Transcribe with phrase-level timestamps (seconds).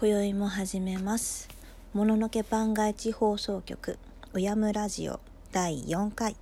[0.00, 1.48] 今宵も始めます。
[1.92, 3.98] もののけ番外地放送局
[4.32, 5.18] うやむラジオ
[5.50, 6.36] 第4回。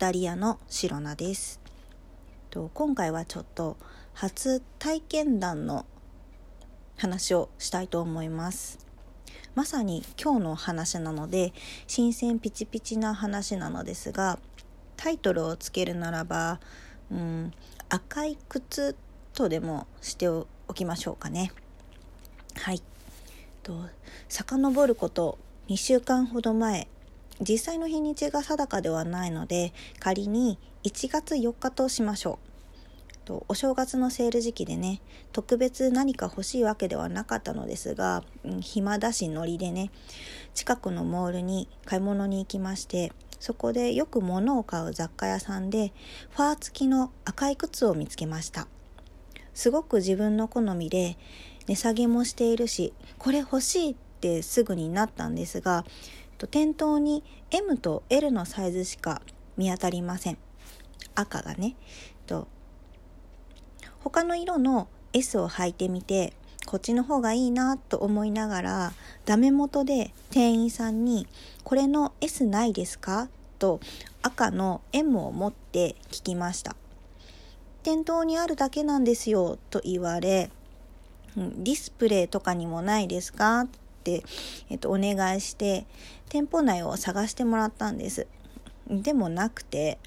[0.00, 1.60] 語り屋の白菜です。
[2.48, 3.76] と今回はちょっと
[4.14, 5.84] 初体験談の
[6.96, 8.78] 話をしたいと思います。
[9.54, 11.52] まさに今日の話なので
[11.86, 14.38] 新鮮ピチピチな話なのですが
[14.96, 16.60] タイトルをつけるならば
[17.10, 17.52] うん
[17.90, 18.96] 赤い靴
[19.34, 21.52] とでもしておきましょうかね。
[22.56, 22.82] はい。
[23.62, 23.74] と
[24.28, 25.38] 遡ること。
[25.68, 26.88] 2週間ほど前。
[27.40, 32.50] 実際の日にちが定かではないので仮に1月4日としましょう。
[33.24, 35.00] とお正月のセール時期でね
[35.32, 38.24] 特別何か欲しいわけではなかったのですが、
[38.60, 39.90] 暇だしノリでね
[40.54, 45.92] 近くのモールに買い物に行きましてそこでよく物を買う雑貨屋さんで
[46.30, 48.66] ファー付きの赤い靴を見つけました。
[49.54, 51.18] すごく自分の好みで
[51.70, 55.84] 値下げもしているしこれ欲しいってすぐになったんですが
[56.50, 59.22] 店頭に M と L のサイズしか
[59.56, 60.38] 見当たりません。
[61.14, 61.76] 赤がね。
[62.26, 62.48] と
[64.00, 66.32] 他の色の S を履いてみて
[66.66, 68.92] こっちの方がいいなと思いながら
[69.24, 71.28] ダメ元で店員さんに
[71.62, 73.28] 「これの S ないですか?」
[73.60, 73.78] と
[74.22, 76.74] 赤の M を持って聞きました。
[77.84, 80.50] 店頭にあるだけなんですよと言われ
[81.36, 83.60] ディスプレイとかにもないですか？
[83.60, 83.68] っ
[84.02, 84.22] て、
[84.68, 85.86] えっと、お願いして
[86.28, 88.26] 店舗内を探してもらったんです。
[88.88, 89.98] でもなくて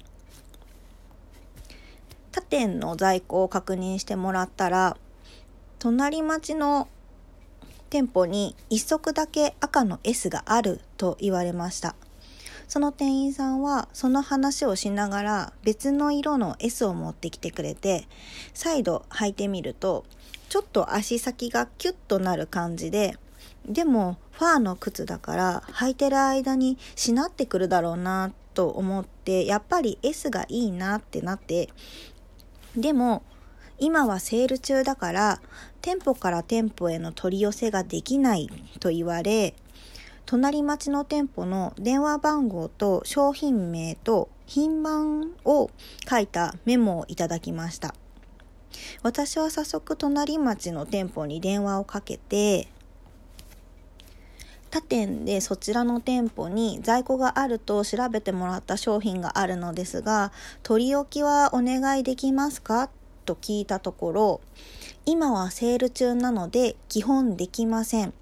[2.32, 4.96] 他店の在庫を確認してもらったら
[5.78, 6.88] 隣町の
[7.88, 11.94] 店舗に1足だけ赤の S があると言われました。
[12.68, 18.06] その店員さんはその話をしながら別の色の S を持ってきてくれて
[18.52, 20.04] 再度履いてみると
[20.48, 23.16] ちょっと足先がキュッとなる感じで
[23.66, 31.68] でもファーの靴だから履いてる間にしなってくるだろうなと思ってやっぱり S がいいなってなって
[32.76, 33.22] でも
[33.78, 35.40] 今はセール中だから
[35.82, 38.48] 店舗から店舗への取り寄せができない
[38.80, 39.54] と言われ
[40.26, 45.70] 隣町の店舗の電話番号と商品名と品番を
[46.08, 47.94] 書いたメモをいただきました。
[49.02, 52.68] 私は早速隣町の店舗に電話をかけて
[54.70, 60.32] 他店でそちらの店舗に在庫があると調べてもらった商品があるのですが
[60.64, 62.90] 取り置きはお願いできますか？
[63.24, 64.40] と聞いたところ
[65.06, 68.14] 今はセール中なので基本できません。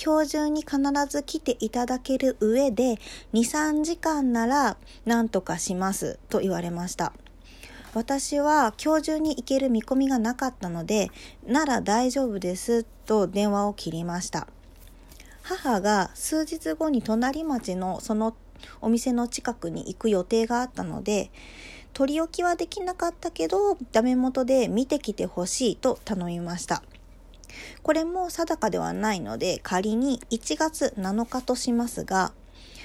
[0.00, 2.98] 今日中に必ず来ていただける上で
[3.32, 6.20] 23時間なら何とかします。
[6.28, 7.12] と言われました。
[7.94, 11.10] 私は今日中に行ける見込みがなかったので
[11.44, 12.84] なら大丈夫です。
[12.84, 14.46] と電話を切りました。
[15.42, 18.36] 母が数日後に隣町のその
[18.80, 21.30] お店の近くに行く予定があったので
[21.98, 26.84] 取り置きはできなかったけどダメ元で見てきてほしいと頼みました。
[27.82, 32.32] これも定かではないので仮に1月7日としますが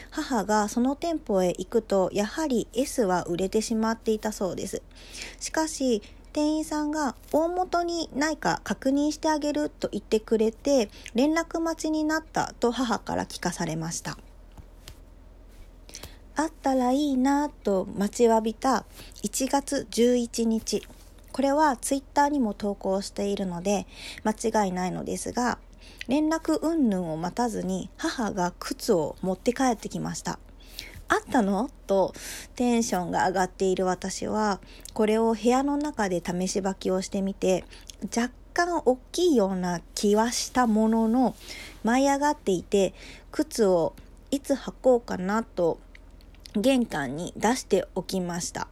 [0.09, 4.81] 母がその店舗へ行くとやはり S は売れてしまっていたそうです。
[5.39, 6.01] しかし
[6.31, 14.17] 店員さんが大元にないか確認してあげると言ってくれて連絡待ちになったと母から聞かされました。
[16.35, 18.85] あったらいいなと待ちわびた
[19.23, 20.87] 1月11日。
[21.31, 23.87] これはツイッターにも投稿しているので
[24.23, 25.57] 間違いないのですが
[26.07, 30.37] 連絡云々を待たずに母が靴を持って帰ってきました。
[31.09, 31.69] あったの？
[31.85, 32.13] と
[32.55, 34.59] テンションが上がっている私は
[34.93, 37.65] これを部屋の中で試し履きをしてみて
[38.15, 41.35] 若干大きいような気はしたものの
[41.83, 42.93] 舞い上がっていて
[43.31, 43.93] 靴を
[44.31, 45.79] いつ履こうかなと
[46.55, 48.67] 玄関に出しておきました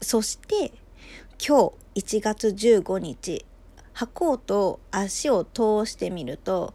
[0.00, 0.72] そして
[1.44, 3.44] 今日1月15日
[3.94, 6.74] 履こうと足を通してみると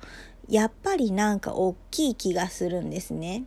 [0.49, 3.45] やっぱりなんか大きい気がするんですね。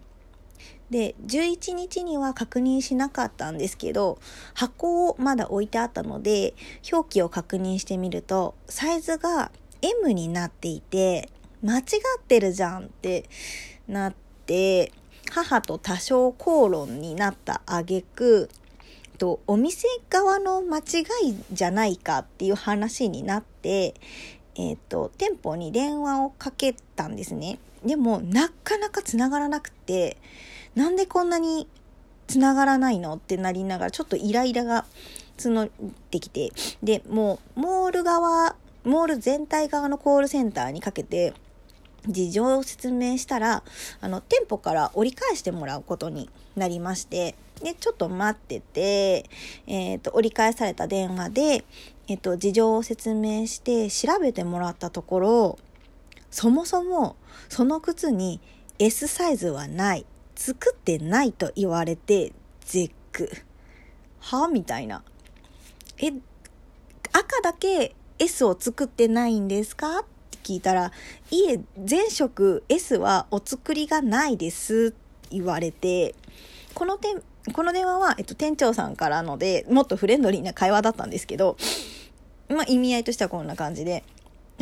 [0.88, 4.18] で11日には確認しなかったんですけど
[4.54, 6.54] 箱をまだ置いてあったので
[6.92, 9.50] 表記を確認してみるとサイズが
[9.82, 11.28] M になっていて
[11.62, 13.28] 間違ってるじゃんって
[13.88, 14.14] なっ
[14.46, 14.92] て
[15.30, 18.50] 母と多少口論になった挙句
[19.18, 20.82] とお店側の間違
[21.24, 23.94] いじゃないかっていう話になって、
[24.56, 27.58] えっ、と店舗に電話をかけたんですね。
[27.84, 30.16] でもなかなか繋がらなくて
[30.74, 31.68] なんでこんなに
[32.26, 34.84] 繋がらないのってなりながら、ちょっとイライラが
[35.38, 35.70] 募っ
[36.10, 36.50] てきて、
[36.82, 38.56] で、もう、モール側
[38.86, 41.34] モール全体側のコールセンターにかけて
[42.08, 43.62] 事情を説明したら
[44.00, 49.24] あの店舗から折り返してもらうことになりましてでちょっと待ってて、
[49.66, 51.64] えーと、折り返された電話で、
[52.08, 55.58] えーと事情を説明して調べてもらったところ
[56.30, 57.16] そもそも
[57.48, 58.40] その靴に
[58.78, 63.30] S サイズはない作ってないと言われて絶句。
[64.20, 65.02] はみたいな。
[65.98, 66.12] え
[67.12, 70.04] 赤だけ S を作ってないんですか
[70.46, 70.92] 聞いたら
[71.32, 74.94] いえ前職 S はお作りがないです
[75.30, 76.14] 言われて
[76.74, 77.20] この点
[77.52, 81.56] この電話は、えっと、店長さんからのでもっとフレンドリーな会話だったんですけど、
[82.48, 84.04] まあ、意味合いとしてはこんな感じで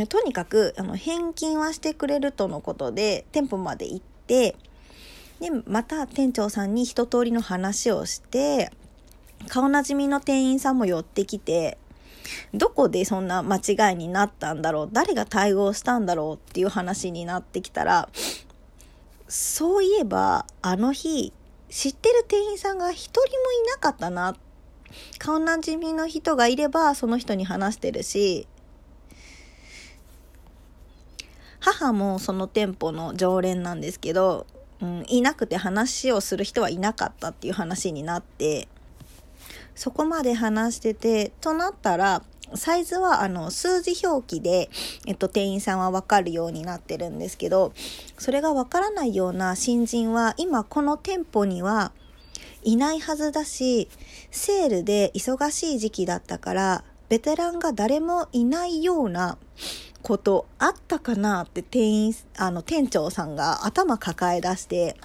[0.08, 4.56] とにかくあの返金はしてくれるとのことで店舗まで行って
[5.40, 8.70] でまた店長さんに一通りの話をして
[9.48, 11.78] 顔なじみの店員さんも寄ってきて
[12.53, 18.09] どこでそんな間違いになったんだろう誰が対応したんだろうっていう話になってきたら
[19.29, 21.32] そういえばあの日
[21.69, 23.31] 知ってる店員さんが一人もい
[23.73, 24.37] なかったな。
[25.19, 28.47] 顔なじみの人がいればその人に話してるし
[31.61, 34.47] 母もその店舗の常連なんですけど、
[34.81, 38.69] うん、いなくて話をする人はいなかったっていう話になって
[39.75, 42.23] そこまで話しててとなったら
[42.55, 44.71] サイズはあの数字表記で、
[45.06, 47.73] えっと、店員さんはわかるようになってるんですけど
[48.19, 51.93] それがわからないような新人は今この店舗には
[52.62, 53.88] いないはずだし
[54.31, 59.38] セールで忙しい時期だったからベテランが誰もいないような
[60.05, 64.97] ことあったかなって店員、あの、店長さんが頭抱え出して、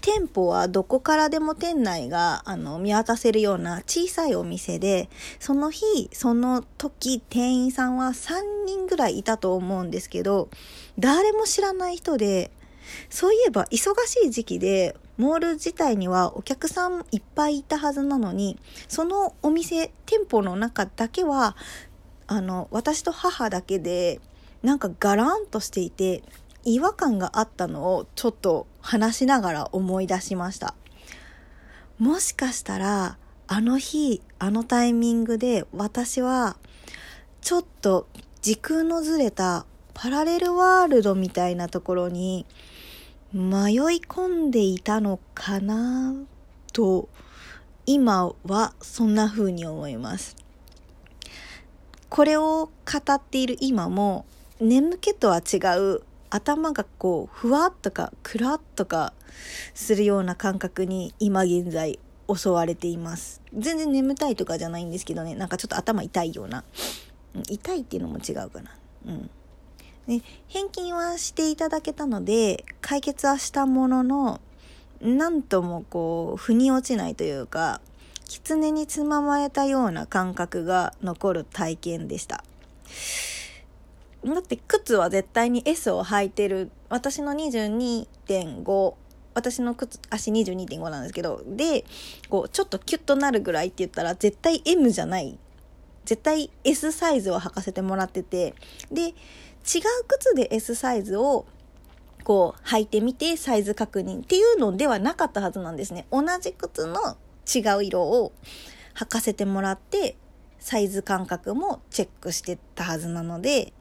[0.00, 5.08] 店舗はどこからでも店内があの見渡せるような小さいお店で、
[5.38, 10.48] その日、その時、店員さんは3人ぐらいいたと思うんですけど、
[10.98, 12.50] 誰も知らない人で、
[13.08, 18.58] そういえば忙しい時期で、モール自体にはお客さんいっぱいいたはずなのに、
[18.88, 21.56] そのお店、店舗の中だけは、
[22.26, 24.20] あの、私と母だけで、
[24.62, 26.22] なんかガランとしていて、
[26.64, 30.74] 違和感があったのをちょっと話しながら思い出しました。
[31.98, 36.56] もしかしたら、あの日、あのタイミングで私は、
[37.40, 38.06] ちょっと
[38.42, 42.46] 時空のずれたパラレルワールドみたいなところに
[43.32, 46.14] 迷い込んでいたのかな
[46.72, 47.08] と
[47.86, 50.36] 今はそんな風に思います。
[52.08, 54.24] これを語っている今も
[54.60, 59.12] 眠気とは違う頭がこうふわっとかくらっとか
[59.74, 61.98] するような感覚に今現在
[62.32, 63.42] 襲われています。
[63.52, 66.64] 全然眠たいとかじゃないんですけどね、なんかちょっと頭痛いような。
[67.48, 68.70] 痛いっていうのも違うかな。
[69.06, 69.30] うん。
[70.06, 74.40] で返金はしていただけたので解決はしたものの
[75.00, 77.80] なんともこう腑に落ちないというか
[78.26, 82.44] 狐につままれたような感覚が残る体験でした
[84.24, 86.70] だって靴は絶対に S を履いてる。
[86.88, 88.94] 私の22.5
[89.32, 91.42] 私の靴足22.5なんですけど。
[91.46, 91.84] で
[92.28, 95.38] こうちょっとキュッとなるぐらいって言ったら絶対 M じゃない。
[96.04, 98.54] 絶対 S サイズを履かせてもらってて。
[98.92, 99.14] で違う
[100.08, 101.46] 靴で S サイズを
[102.24, 106.06] こう履いてみてサイズ確認っていうのではなかったはずなんですね。
[106.10, 107.16] 同じ靴の
[107.52, 108.32] 違う色を
[108.94, 110.16] 履かせてもらって
[110.58, 113.72] サイズ感覚もチェックしてたはずなので。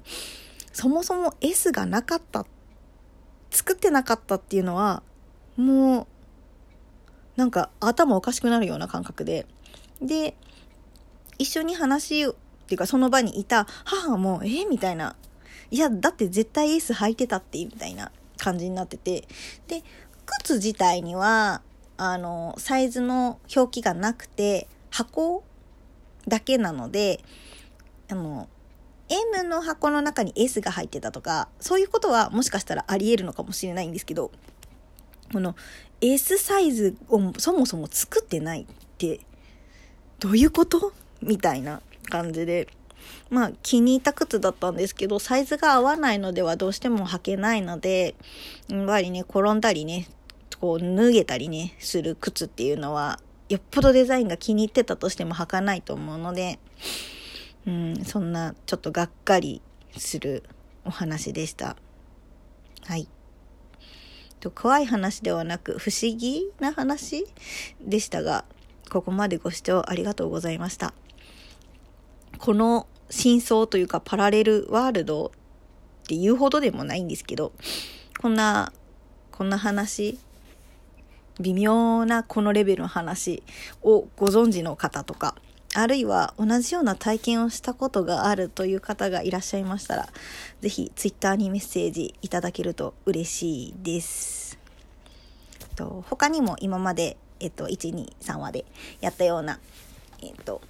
[0.80, 2.46] そもそも S がなかった
[3.52, 5.04] 作ってなかったっていうのは
[5.58, 6.08] もう
[7.36, 9.46] なんか頭おかしくなるような感覚で
[10.02, 10.36] で
[11.38, 12.30] 一緒に話っ
[12.68, 15.16] ていうかその場にいた母もえみたいな
[15.72, 19.28] いや、だって絶対 S 履いてたって、みたいな感じになってて。
[19.68, 19.84] で、
[20.26, 21.62] 靴自体には、
[21.98, 25.44] あの、サイズの表記がなくて、箱
[26.28, 27.24] だけなので、
[28.10, 28.50] あの、
[29.10, 34.32] M の箱の中に S が入ってたとか、そういうことはもしかしたらあり得るのかもしれないんですけど、
[35.34, 35.56] この
[36.02, 38.66] S サイズをそもそも作ってないっ
[38.98, 39.20] て、
[40.20, 40.94] どういうこと？
[41.22, 42.68] みたいな感じで、
[43.30, 48.16] まあ気に入った靴だったんですけど、サイズが合わないのではどうしても履けないので、
[48.70, 50.08] やっぱりね、転んだりね、
[50.60, 56.60] こう脱げたりね、する靴っていうのは、よっぽどデザインが気に入ってたとしても履かないと思うので、
[57.70, 59.62] うん、そんなちょっとがっかり
[59.96, 60.44] する
[60.86, 61.78] お話でした。
[62.86, 63.08] はい。
[64.40, 67.28] と怖い話ではなく不思議な話
[67.80, 68.44] でしたが、
[68.90, 70.96] ここまでご視聴ありがとうございました。
[72.40, 77.52] この真相というかパラレルワールドっていうほどでもないんですけど、
[78.20, 78.74] こんな、
[79.32, 80.18] こんな話、
[81.40, 83.44] 微妙なこのレベルの話
[83.84, 85.36] をご存知の方とか、
[85.82, 90.10] あるいは同じような体験をしたことがあるという方がいらっしゃいましたら、
[90.60, 94.60] ぜひツイッターにメッセージいただけると嬉しいです。
[95.76, 98.66] と他にも今まで、えっと、1、2、3話で
[99.00, 99.60] やったような、
[100.22, 100.62] えっと、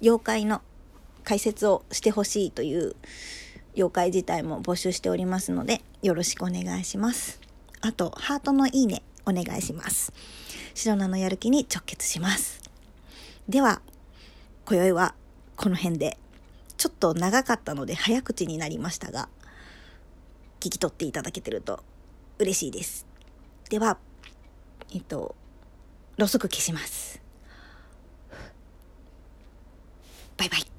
[0.00, 0.62] 妖怪の
[1.22, 2.96] 解説をしてほしいという
[3.74, 7.38] 妖怪自体も募集しておりますので、よろしくお願いします。
[7.82, 10.14] あと、ハートのいいね、お願いします。
[10.74, 12.61] 白菜のやる気に直結します。
[13.48, 13.82] では、
[14.66, 15.14] 今宵は
[15.56, 16.16] この辺で、
[16.76, 19.28] ちょっと長かったので早口になりましたが、
[20.60, 21.82] 聞き取っていただけてると
[22.38, 23.06] 嬉しいです。
[23.68, 23.98] では、
[24.94, 25.34] えっと、
[26.16, 27.20] ろうそく消します。
[30.36, 30.71] バイバイ。